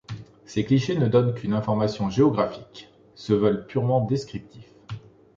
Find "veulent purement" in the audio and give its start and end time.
3.33-4.03